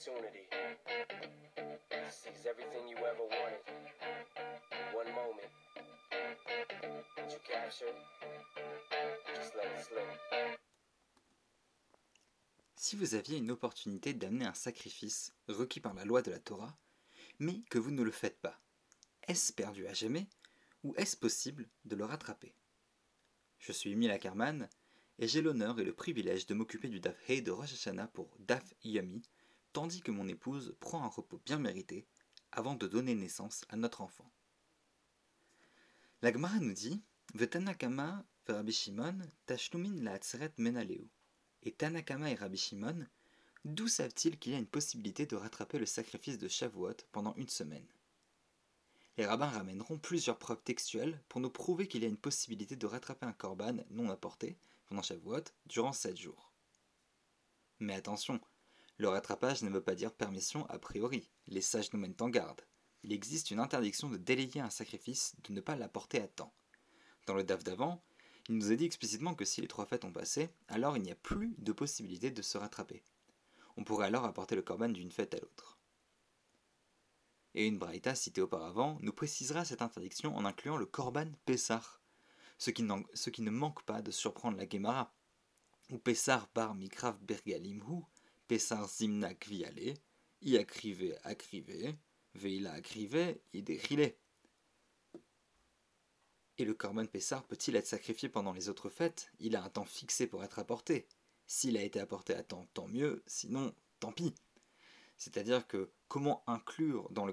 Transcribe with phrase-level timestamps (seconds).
[0.00, 0.10] Si
[12.94, 16.78] vous aviez une opportunité d'amener un sacrifice requis par la loi de la Torah,
[17.40, 18.60] mais que vous ne le faites pas,
[19.26, 20.28] est-ce perdu à jamais
[20.84, 22.54] ou est-ce possible de le rattraper?
[23.58, 24.68] Je suis Mila Karman
[25.18, 28.30] et j'ai l'honneur et le privilège de m'occuper du Daf Hey de Rosh Hashanah pour
[28.38, 29.22] Daf Yami,
[29.72, 32.06] tandis que mon épouse prend un repos bien mérité
[32.52, 34.30] avant de donner naissance à notre enfant.
[36.22, 37.02] La Gemara nous dit
[37.34, 38.24] Vetanakama
[40.56, 41.08] menaleu.
[41.62, 43.06] Et Tanakama et Rabbi Shimon,
[43.64, 47.48] d'où savent-ils qu'il y a une possibilité de rattraper le sacrifice de Shavuot pendant une
[47.48, 47.86] semaine?
[49.16, 52.86] Les rabbins ramèneront plusieurs preuves textuelles pour nous prouver qu'il y a une possibilité de
[52.86, 54.56] rattraper un korban non apporté
[54.86, 56.52] pendant Shavuot durant 7 jours.
[57.80, 58.40] Mais attention,
[58.98, 62.60] le rattrapage ne veut pas dire permission a priori, les sages nous mènent en garde.
[63.04, 66.52] Il existe une interdiction de délayer un sacrifice, de ne pas l'apporter à temps.
[67.26, 68.02] Dans le DAF d'avant,
[68.48, 71.12] il nous a dit explicitement que si les trois fêtes ont passé, alors il n'y
[71.12, 73.04] a plus de possibilité de se rattraper.
[73.76, 75.78] On pourrait alors apporter le korban d'une fête à l'autre.
[77.54, 82.02] Et une braïta citée auparavant nous précisera cette interdiction en incluant le korban Pessar,
[82.58, 85.14] ce qui, ne manque pas de surprendre la Gemara.
[85.90, 88.02] Ou Pessar bar mikrav bergalimhu,
[88.48, 89.94] Pessar zimnak viale,
[90.40, 91.94] i acrive acrive,
[92.34, 93.64] veila acrive, i
[96.58, 99.30] Et le Korban Pessar peut-il être sacrifié pendant les autres fêtes?
[99.38, 101.06] Il a un temps fixé pour être apporté.
[101.46, 104.34] S'il a été apporté à temps, tant mieux, sinon, tant pis.
[105.16, 107.32] C'est-à-dire que comment inclure dans le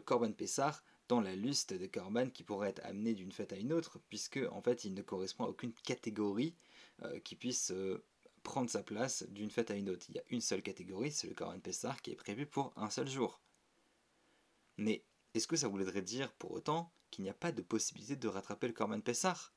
[0.00, 3.72] Korban Pessar dans la liste des korban qui pourraient être amenés d'une fête à une
[3.72, 6.54] autre, puisque en fait il ne correspond à aucune catégorie
[7.02, 8.02] euh, qui puisse euh,
[8.44, 10.06] prendre sa place d'une fête à une autre.
[10.08, 12.90] Il y a une seule catégorie, c'est le Korban Pessar qui est prévu pour un
[12.90, 13.40] seul jour.
[14.76, 15.02] Mais
[15.34, 18.68] est-ce que ça voudrait dire pour autant qu'il n'y a pas de possibilité de rattraper
[18.68, 19.52] le Korban Pessar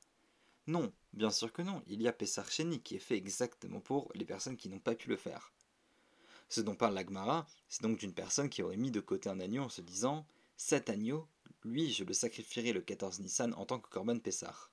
[0.66, 1.82] Non, bien sûr que non.
[1.86, 4.96] Il y a Pessar Sheni qui est fait exactement pour les personnes qui n'ont pas
[4.96, 5.52] pu le faire.
[6.48, 9.64] Ce dont parle l'Agmara, c'est donc d'une personne qui aurait mis de côté un agneau
[9.64, 10.26] en se disant
[10.56, 11.28] Cet agneau,
[11.62, 14.72] lui, je le sacrifierai le 14 Nissan en tant que Korban Pessar.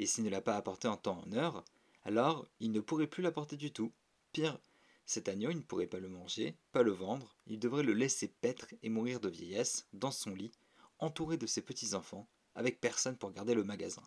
[0.00, 1.64] Et s'il ne l'a pas apporté en temps en heure,
[2.02, 3.92] alors il ne pourrait plus l'apporter du tout.
[4.32, 4.58] Pire,
[5.06, 8.28] cet agneau, il ne pourrait pas le manger, pas le vendre, il devrait le laisser
[8.28, 10.52] paître et mourir de vieillesse, dans son lit,
[11.00, 14.04] entouré de ses petits-enfants, avec personne pour garder le magasin.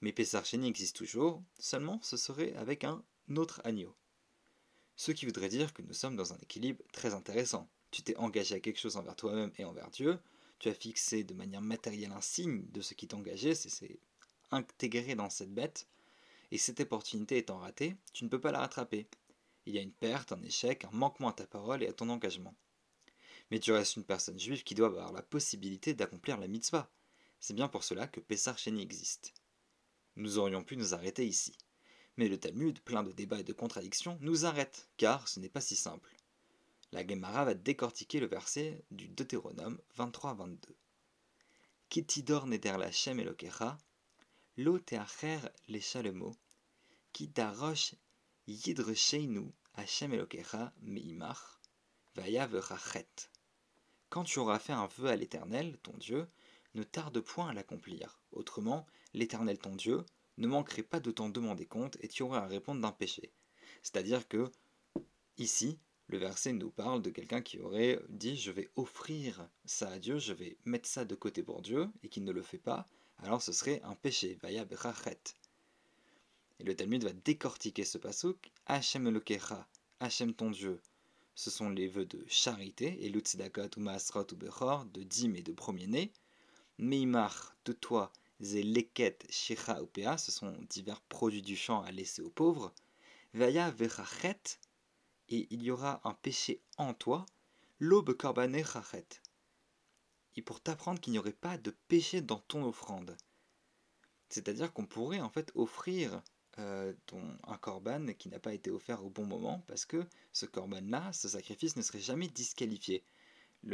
[0.00, 3.04] Mais Pessarcheni existe toujours, seulement ce serait avec un
[3.36, 3.94] autre agneau.
[4.96, 7.68] Ce qui voudrait dire que nous sommes dans un équilibre très intéressant.
[7.90, 10.18] Tu t'es engagé à quelque chose envers toi-même et envers Dieu,
[10.58, 14.00] tu as fixé de manière matérielle un signe de ce qui t'engageait, c'est
[14.50, 15.86] intégré dans cette bête,
[16.50, 19.08] et cette opportunité étant ratée, tu ne peux pas la rattraper.
[19.66, 22.08] Il y a une perte, un échec, un manquement à ta parole et à ton
[22.08, 22.54] engagement.
[23.50, 26.90] Mais tu restes une personne juive qui doit avoir la possibilité d'accomplir la mitzvah.
[27.40, 29.34] C'est bien pour cela que Pessar Sheni existe.
[30.16, 31.52] Nous aurions pu nous arrêter ici.
[32.16, 35.60] Mais le Talmud, plein de débats et de contradictions, nous arrête, car ce n'est pas
[35.60, 36.16] si simple.
[36.92, 40.56] La Gemara va décortiquer le verset du Deutéronome 23-22.
[41.88, 43.76] Kitidor neder la Shem elokecha,
[44.58, 46.30] lo teacher le shalemo,
[47.12, 47.94] ki darosh
[48.46, 51.60] yidre sheinu Hashem elokecha meimach,
[52.14, 53.30] vaya verachet.
[54.08, 56.26] Quand tu auras fait un vœu à l'Éternel, ton Dieu,
[56.74, 58.18] ne tarde point à l'accomplir.
[58.32, 60.04] Autrement, l'Éternel, ton Dieu,
[60.38, 63.32] ne manquerait pas de t'en demander compte et tu aurais à répondre d'un péché.
[63.82, 64.50] C'est-à-dire que,
[65.36, 65.78] ici,
[66.08, 70.18] le verset nous parle de quelqu'un qui aurait dit je vais offrir ça à Dieu,
[70.18, 72.86] je vais mettre ça de côté pour Dieu, et qui ne le fait pas,
[73.18, 75.34] alors ce serait un péché, vaya berachet.
[76.60, 79.66] Et le Talmud va décortiquer ce pasouk, Hachem elokecha,
[80.00, 80.80] Hachem ton Dieu,
[81.34, 86.12] ce sont les vœux de charité, et l'utzdakot ou maasrot de dîmes et de premier-né,
[86.78, 92.22] Meimar, de toi, zeleket, shecha ou pea, ce sont divers produits du champ à laisser
[92.22, 92.72] aux pauvres,
[93.34, 94.58] vaya verachet,
[95.28, 97.26] et il y aura un péché en toi,
[97.78, 99.06] l'aube korbané rachet.
[100.36, 103.16] Et pour t'apprendre qu'il n'y aurait pas de péché dans ton offrande.
[104.28, 106.22] C'est-à-dire qu'on pourrait en fait offrir
[106.58, 110.46] euh, ton, un korban qui n'a pas été offert au bon moment parce que ce
[110.46, 113.04] korban-là, ce sacrifice ne serait jamais disqualifié.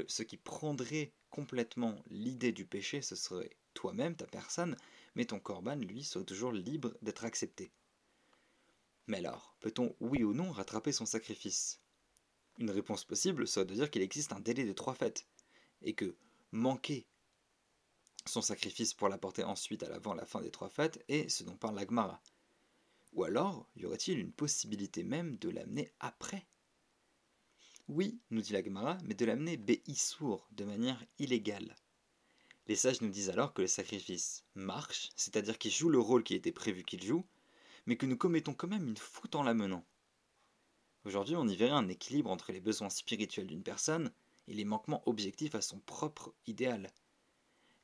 [0.09, 4.77] Ce qui prendrait complètement l'idée du péché, ce serait toi-même, ta personne,
[5.15, 7.73] mais ton korban, lui, serait toujours libre d'être accepté.
[9.07, 11.81] Mais alors, peut-on oui ou non rattraper son sacrifice?
[12.59, 15.27] Une réponse possible serait de dire qu'il existe un délai de trois fêtes,
[15.83, 16.17] et que
[16.53, 17.07] manquer
[18.27, 21.57] son sacrifice pour l'apporter ensuite à l'avant la fin des trois fêtes est ce dont
[21.57, 22.23] parle l'Agmara.
[23.15, 26.47] Ou alors, y aurait-il une possibilité même de l'amener après?
[27.89, 31.75] Oui, nous dit la Gemara, mais de l'amener béissour, de manière illégale.
[32.69, 36.35] Les sages nous disent alors que le sacrifice marche, c'est-à-dire qu'il joue le rôle qui
[36.35, 37.27] était prévu qu'il joue,
[37.87, 39.85] mais que nous commettons quand même une faute en l'amenant.
[41.05, 44.13] Aujourd'hui, on y verrait un équilibre entre les besoins spirituels d'une personne
[44.47, 46.93] et les manquements objectifs à son propre idéal.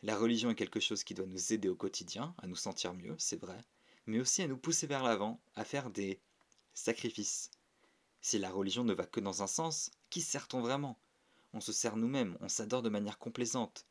[0.02, 3.16] La religion est quelque chose qui doit nous aider au quotidien, à nous sentir mieux,
[3.18, 3.58] c'est vrai,
[4.06, 6.20] mais aussi à nous pousser vers l'avant, à faire des
[6.74, 7.50] sacrifices.
[8.20, 11.00] Si la religion ne va que dans un sens, qui sert-on vraiment?
[11.52, 13.86] On se sert nous-mêmes, on s'adore de manière complaisante.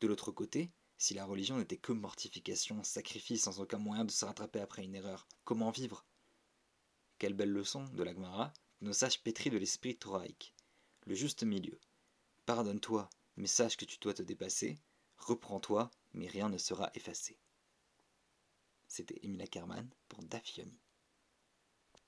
[0.00, 0.70] De l'autre côté,
[1.02, 4.94] si la religion n'était que mortification, sacrifice, sans aucun moyen de se rattraper après une
[4.94, 6.06] erreur, comment vivre?
[7.18, 8.52] Quelle belle leçon de l'Agmara,
[8.82, 10.54] nos sages pétris de l'esprit thoraïque.
[11.06, 11.80] Le juste milieu.
[12.46, 14.78] Pardonne-toi, mais sache que tu dois te dépasser.
[15.16, 17.36] Reprends-toi, mais rien ne sera effacé.
[18.86, 20.20] C'était Emilia Kerman pour.